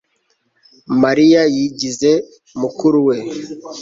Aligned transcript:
Mariya 1.03 1.41
yigize 1.55 2.11
mukuru 2.61 2.97
we 3.07 3.17